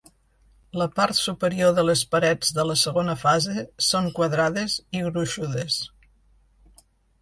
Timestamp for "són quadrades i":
3.91-5.07